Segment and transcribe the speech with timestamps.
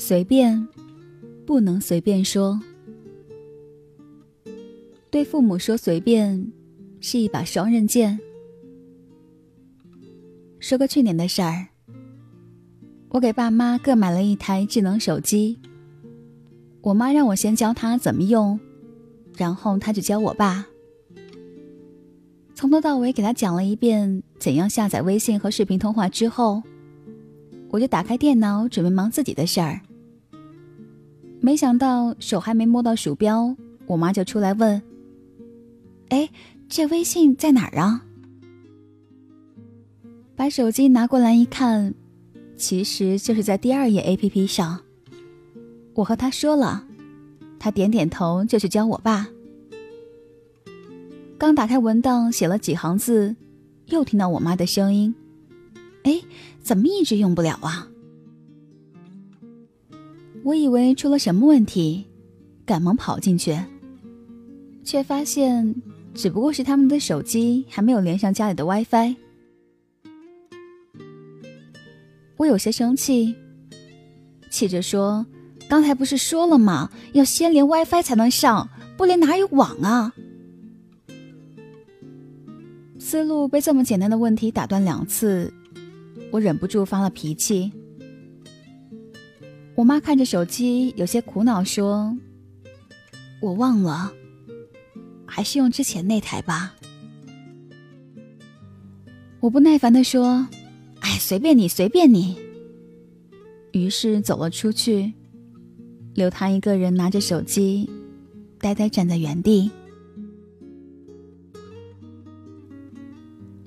[0.00, 0.68] 随便，
[1.44, 2.58] 不能随便说。
[5.10, 6.52] 对父母说随便，
[7.00, 8.16] 是一把双刃剑。
[10.60, 11.66] 说个去年的事儿，
[13.08, 15.58] 我给爸妈各买了一台智能手机。
[16.80, 18.58] 我妈让我先教他怎么用，
[19.36, 20.64] 然后他就教我爸。
[22.54, 26.62] 从头到尾给他讲了一遍怎样下载微信和视频通话之后，
[27.70, 29.80] 我就打开电脑准备忙自己的事儿。
[31.40, 33.54] 没想到手还没摸到鼠标，
[33.86, 34.82] 我妈就出来问
[36.10, 36.28] ：“哎，
[36.68, 38.04] 这微信在哪儿啊？”
[40.34, 41.94] 把手机拿过来一看，
[42.56, 44.80] 其实就是在第二页 APP 上。
[45.94, 46.84] 我和他说了，
[47.58, 49.28] 他点点头就去教我爸。
[51.36, 53.36] 刚打开文档，写了几行字，
[53.86, 55.14] 又听到我妈的声音
[56.02, 56.20] ：“哎，
[56.60, 57.88] 怎么一直用不了啊？”
[60.48, 62.06] 我以为出了什么问题，
[62.64, 63.54] 赶忙跑进去，
[64.82, 65.74] 却发现
[66.14, 69.14] 只不过是他们的手机还没有连上家里的 WiFi。
[72.38, 73.34] 我有些生气，
[74.48, 75.26] 气着说
[75.68, 76.90] ：“刚才不是说了吗？
[77.12, 80.14] 要先连 WiFi 才能上，不连哪有网啊？”
[82.98, 85.52] 思路被这么简单的问题打断两次，
[86.32, 87.70] 我忍不住发了脾气。
[89.78, 92.18] 我妈看着手机，有些苦恼说
[93.40, 94.12] ：“我忘了，
[95.24, 96.74] 还是用之前那台吧。”
[99.38, 100.48] 我不耐烦的说
[100.98, 102.36] ：“哎，随便你，随便你。”
[103.70, 105.12] 于是走了出去，
[106.14, 107.88] 留他一个人拿着手机，
[108.58, 109.70] 呆呆站在原地。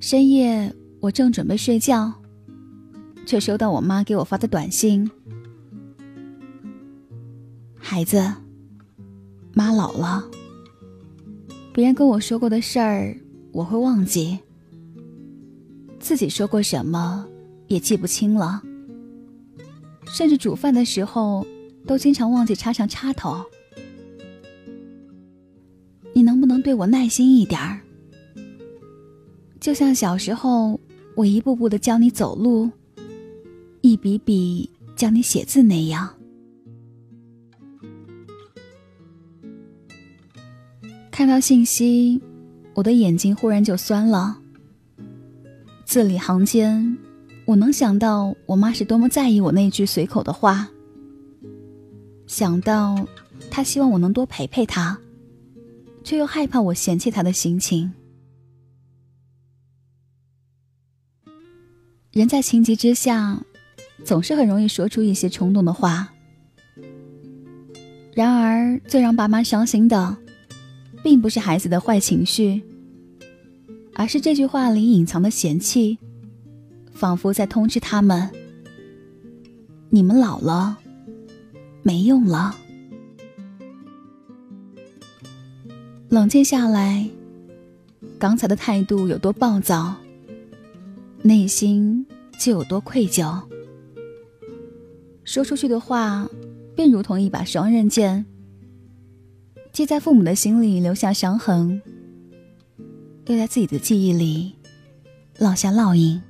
[0.02, 2.12] 深夜，我正准备睡觉，
[3.26, 5.09] 却收到我妈给我发的短信
[7.94, 8.34] ：“孩子，
[9.53, 10.23] 妈老了。
[11.73, 13.17] 别人跟我说过的事儿，
[13.52, 14.38] 我会忘记；
[15.99, 17.27] 自己说过什么，
[17.67, 18.64] 也记不清了。
[20.05, 21.45] 甚至煮饭的时候，
[21.86, 23.43] 都经常忘记插上插头。
[26.14, 27.82] 你能不能对我耐心一点儿？”
[29.60, 30.80] 就像小时候，
[31.17, 32.71] 我一步步的教你走路，
[33.82, 36.10] 一笔笔教你写字那样。
[41.21, 42.20] 看到信息，
[42.73, 44.39] 我的眼睛忽然就酸了。
[45.86, 46.98] 字里行间，
[47.45, 50.70] 我能想到我妈是多么在意我那句随口的话，
[52.26, 53.08] 想到
[53.52, 54.98] 她希望我能多陪陪她，
[56.04, 57.93] 却又害怕我嫌弃她的心情。
[62.14, 63.43] 人在情急之下，
[64.03, 66.11] 总是很容易说出一些冲动的话。
[68.15, 70.17] 然而，最让爸妈伤心的，
[71.04, 72.62] 并不是孩子的坏情绪，
[73.94, 75.98] 而是这句话里隐藏的嫌弃，
[76.92, 78.30] 仿佛在通知他们：
[79.89, 80.78] 你们老了，
[81.84, 82.56] 没用了。
[86.10, 87.10] 冷静下来，
[88.20, 89.95] 刚才的态度有多暴躁？
[91.23, 92.06] 内心
[92.39, 93.39] 就有多愧疚，
[95.23, 96.28] 说出去的话
[96.76, 98.26] 便如同一把双刃剑，
[99.71, 101.82] 既在父母的心里留下伤痕，
[103.26, 104.54] 又在自己的记忆里
[105.37, 106.21] 烙下烙印。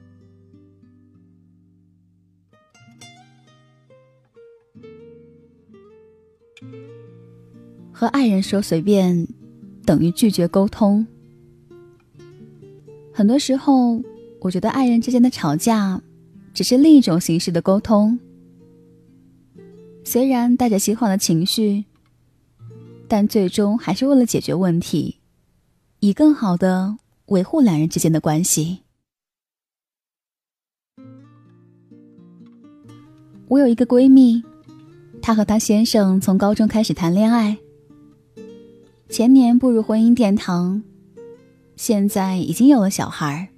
[7.91, 9.27] 和爱人说随便，
[9.85, 11.05] 等于拒绝沟通。
[13.13, 14.01] 很多时候。
[14.43, 16.01] 我觉得爱人之间的吵架，
[16.51, 18.19] 只是另一种形式的沟通。
[20.03, 21.85] 虽然带着喜欢的情绪，
[23.11, 25.17] 但最终还是为了解决问题，
[25.99, 26.95] 以更好的
[27.25, 28.83] 维护两人之间的关系。
[33.49, 34.41] 我有一个闺蜜，
[35.21, 37.57] 她和她先生从高中开始谈恋爱，
[39.09, 40.81] 前年步入婚姻殿堂，
[41.75, 43.49] 现在已经有了小孩。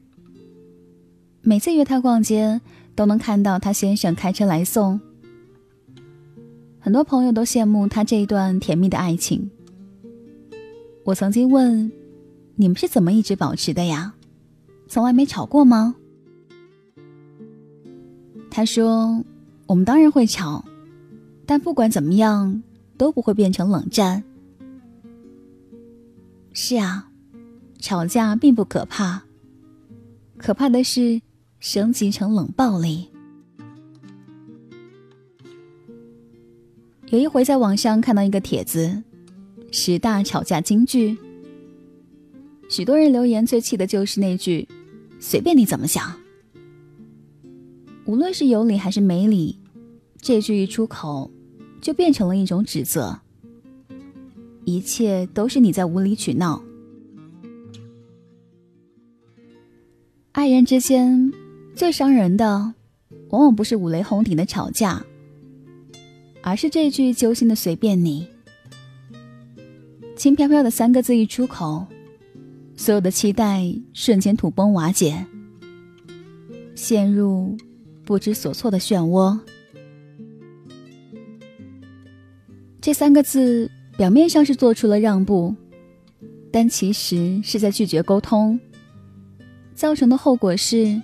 [1.42, 2.60] 每次约她逛街，
[2.96, 5.00] 都能看到她先生开车来送。
[6.84, 9.50] 很多朋友都羡慕他这一段甜蜜的爱情。
[11.06, 11.90] 我曾经问
[12.58, 14.14] ：“你们是怎么一直保持的呀？
[14.90, 15.96] 从来没吵过吗？”
[18.52, 19.24] 他说
[19.66, 20.66] ：“我们当然会吵，
[21.46, 22.62] 但不管怎么样，
[22.98, 24.22] 都不会变成冷战。”
[26.52, 27.10] 是啊，
[27.80, 29.24] 吵架并不可怕，
[30.36, 31.22] 可怕的是。
[31.62, 33.08] 升级成冷暴力。
[37.14, 39.04] 有一回在网上看到一个帖子，
[39.72, 41.16] 十大吵架金句。
[42.68, 44.68] 许多人留言最气的就是那句
[45.22, 46.12] “随便你怎么想”。
[48.06, 49.60] 无论是有理还是没理，
[50.20, 51.30] 这句一出口，
[51.80, 53.20] 就变成了一种指责。
[54.66, 56.64] 一切都是你在无理取闹。
[60.32, 61.32] 爱人之间
[61.76, 62.74] 最伤人的，
[63.30, 65.06] 往往不是五雷轰顶的吵架，
[66.44, 68.28] 而是这句揪心的“随便你”。
[70.16, 71.88] 轻飘飘的三个字一出口，
[72.76, 75.26] 所有的期待瞬间土崩瓦解，
[76.76, 77.58] 陷入
[78.06, 79.40] 不知所措的漩涡。
[82.80, 83.72] 这三个字。
[83.96, 85.56] 表面上是做出了让步，
[86.52, 88.60] 但其实是在拒绝沟通。
[89.76, 91.00] 造成的后果是，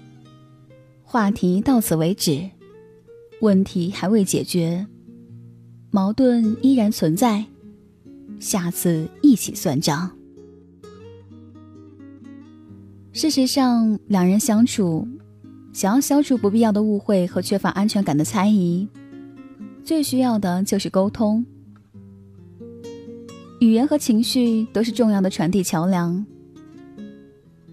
[1.04, 2.50] 话题到此为止，
[3.42, 4.88] 问题还未解决，
[5.92, 7.46] 矛盾依然存在，
[8.40, 10.12] 下次一起算账。
[13.12, 15.08] 事实上，两人相处，
[15.74, 18.88] 想要消除不必要的误会和缺乏安全感的猜疑，
[19.84, 21.44] 最需要的就是沟通。
[23.60, 26.26] 语言和情绪都是重要的传递桥梁。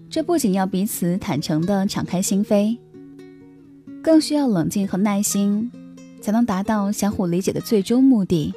[0.09, 2.77] 这不仅要彼此坦诚的敞开心扉，
[4.01, 5.71] 更需要冷静和耐心，
[6.21, 8.53] 才能达到相互理解的最终目的。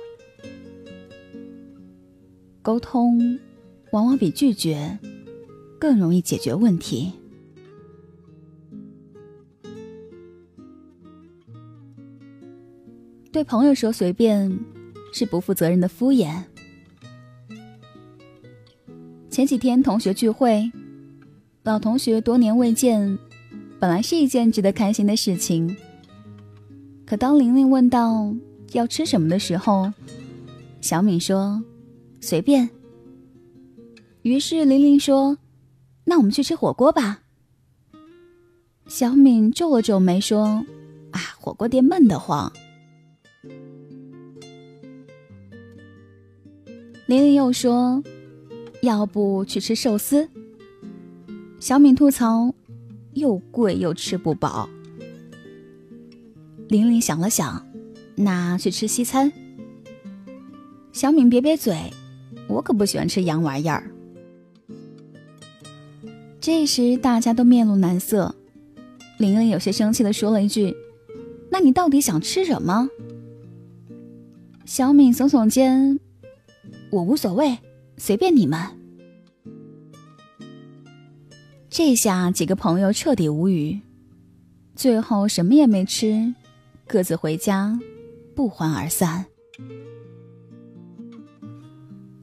[2.63, 3.39] 沟通
[3.91, 4.99] 往往比拒绝
[5.79, 7.13] 更容易解决问题。
[13.33, 14.59] 对朋友说随便，
[15.13, 16.43] 是不负责任的敷衍。
[19.31, 20.71] 前几天同学聚会，
[21.63, 23.17] 老同学多年未见，
[23.79, 25.75] 本来是一件值得开心的事情。
[27.11, 28.33] 可当玲玲问到
[28.71, 29.93] 要吃什么的时候，
[30.81, 31.61] 小敏说
[32.23, 32.71] ：“随便。”
[34.23, 35.37] 于是玲玲说
[36.07, 37.23] ：“那我们去吃火锅吧。”
[38.87, 40.65] 小敏皱了皱眉说
[41.11, 42.53] ：“啊，火锅店闷得慌。”
[47.07, 48.01] 玲玲又说。
[48.83, 50.29] 要不去吃寿司？
[51.59, 52.55] 小敏吐槽，
[53.15, 54.71] 又贵又吃不饱。
[56.71, 57.67] 玲玲想了想，
[58.15, 59.33] 那去吃西餐。
[60.93, 61.77] 小敏瘪瘪嘴，
[62.47, 63.91] 我可不喜欢吃洋玩意儿。
[66.41, 68.37] 这时大家都面露难色，
[69.19, 70.73] 玲玲有些生气的说了一句
[71.51, 72.89] ：“那你到底想吃什么？”
[74.65, 75.99] 小敏耸耸肩，
[76.91, 77.59] 我无所谓。
[77.97, 78.61] 随便你们。
[81.69, 83.81] 这下几个朋友彻底无语，
[84.77, 86.33] 最后什么也没吃，
[86.91, 87.79] 各自回家，
[88.35, 89.25] 不欢而散。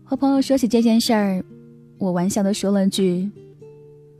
[0.04, 1.42] 和朋友说起这件事儿，
[1.98, 3.32] 我玩笑的说了句：“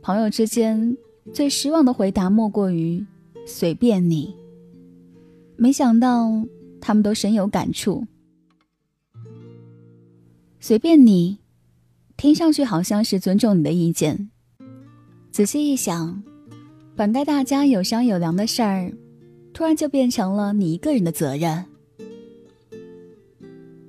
[0.00, 0.96] 朋友之间
[1.34, 3.04] 最失望的回答莫过于
[3.46, 4.34] ‘随便你’。”
[5.56, 6.30] 没想到
[6.80, 8.06] 他们都深有感触。
[10.60, 11.36] 随便你。
[12.16, 14.30] 听上去好像是尊重你的意见，
[15.30, 16.20] 仔细一想，
[16.96, 18.92] 本该大家有商有量的事儿，
[19.58, 21.64] 突然就变成了你一个人的责任。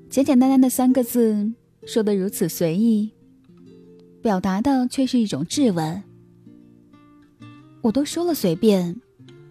[0.10, 1.54] 简简单单的三个字，
[1.86, 3.12] 说的如此随意，
[4.20, 6.02] 表达的却是一种质问。
[7.82, 9.00] 我都说了随便，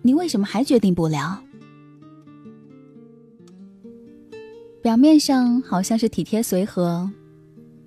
[0.02, 1.40] 你为什么还决定不了？
[4.82, 7.08] 表面上好像是体贴随和。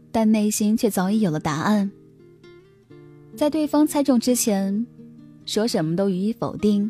[0.09, 1.91] 但内心却早已有了答案。
[3.35, 4.87] 在对方猜中之前，
[5.45, 6.89] 说什么都予以否定。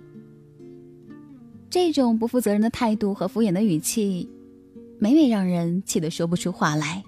[1.72, 4.28] 这种不负责任的态度和敷衍的语气，
[5.00, 7.02] 每每让人气得说不出话来。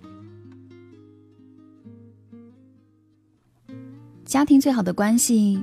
[4.24, 5.62] 家庭最好的关系，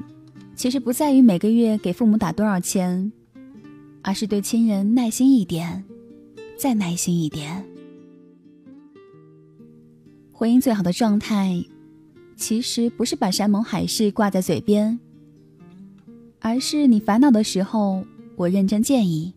[0.55, 3.11] 其实不在于每个月给父母打多少钱，
[4.03, 5.83] 而是对亲人耐心一点，
[6.59, 7.65] 再耐心一点。
[10.31, 11.65] 婚姻最好的状态，
[12.37, 15.01] 其实不是把山盟海誓挂在嘴边，
[16.39, 18.05] 而是你烦恼的时候，
[18.41, 19.35] 我认真建议；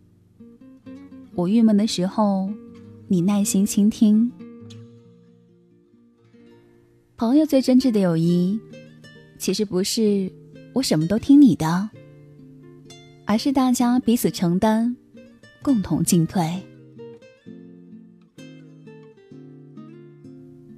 [1.34, 2.50] 我郁闷的时候，
[3.06, 4.32] 你耐心倾听。
[7.14, 8.58] 朋友最真挚的友谊，
[9.36, 10.32] 其实不是
[10.72, 11.90] 我什么都听你的，
[13.26, 14.96] 而是大家彼此承担，
[15.60, 16.62] 共同进退。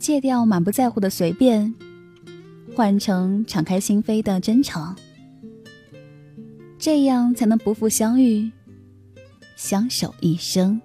[0.01, 1.73] 戒掉满不在乎的随便，
[2.75, 4.97] 换成敞开心扉的真诚，
[6.87, 8.49] 这样才能不负相遇
[9.57, 10.81] 相守一生。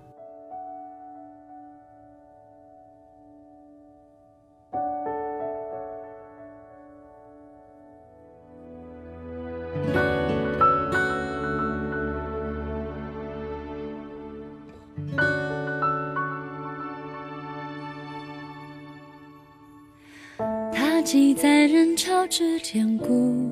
[20.73, 23.51] 他挤在人潮之间孤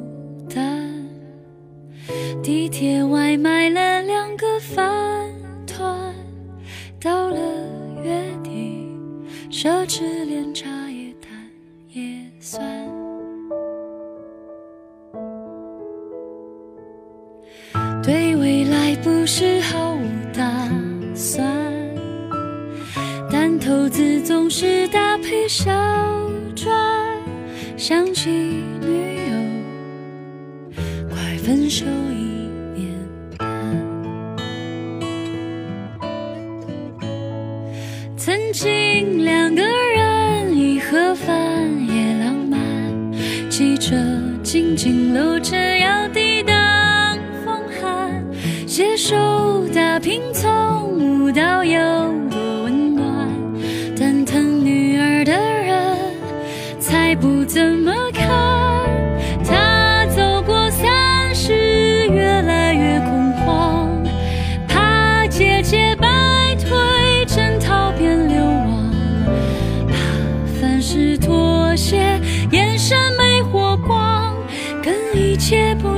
[0.50, 0.89] 单
[2.50, 5.32] 地铁外买了两个饭
[5.68, 6.12] 团，
[7.00, 7.38] 到了
[8.04, 8.88] 月底，
[9.52, 11.30] 奢侈连茶叶蛋
[11.90, 12.60] 也算。
[18.02, 20.02] 对未来不是毫无
[20.36, 20.68] 打
[21.14, 21.46] 算，
[23.32, 25.70] 但投资总是搭配小
[26.56, 26.68] 赚，
[27.78, 28.64] 想起
[44.52, 46.56] 紧紧搂着要抵挡
[47.46, 48.26] 风寒，
[48.68, 49.16] 携手
[49.76, 51.80] 打拼从无到有
[52.32, 53.30] 多温暖，
[53.96, 55.96] 但疼女儿的人
[56.80, 57.94] 才不怎么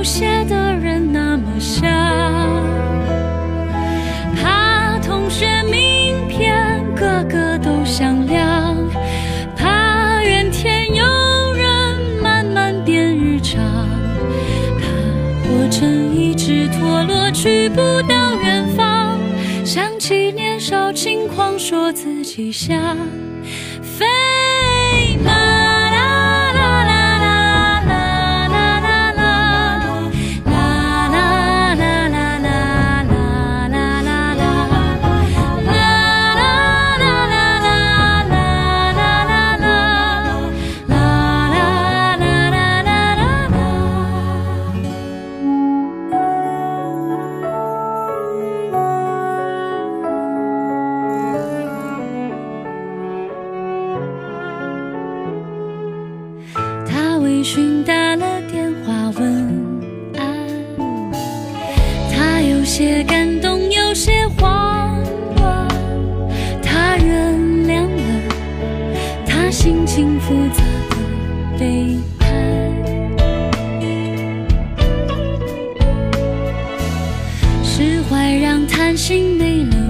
[0.02, 1.88] 不屑的人那么像。
[4.34, 8.76] 怕同学名片个个都响亮，
[9.56, 11.04] 怕怨天尤
[11.52, 13.62] 人慢慢变日常，
[14.80, 14.88] 怕
[15.46, 17.76] 活成一只陀螺去不
[18.08, 19.16] 到远方。
[19.64, 22.76] 想起年少轻狂，说自己像
[79.02, 79.81] 心没了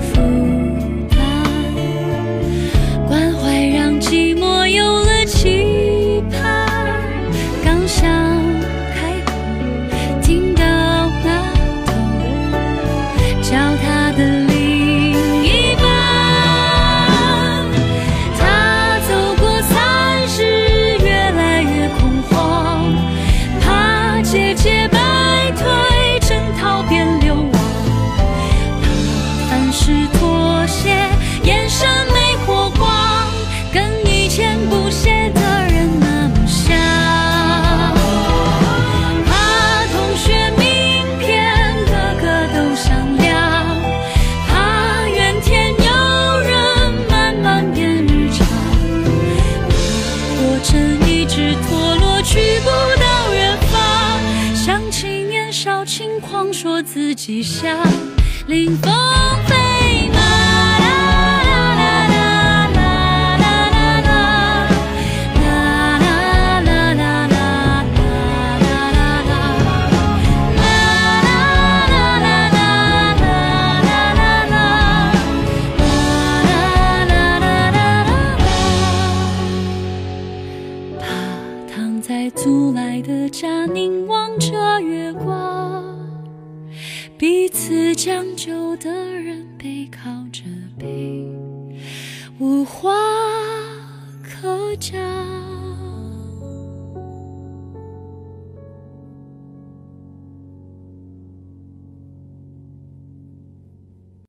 [52.32, 54.18] 去不到远方。
[54.56, 57.76] 想起年少轻狂，说自己像
[58.46, 58.90] 凌风
[59.46, 59.54] 飞
[83.42, 85.82] 下，凝望着月光，
[87.18, 90.44] 彼此将就的人背靠着
[90.78, 91.26] 背，
[92.38, 92.92] 无话
[94.22, 95.51] 可讲。